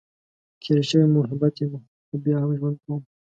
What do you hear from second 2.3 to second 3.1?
هم ژوند کؤم.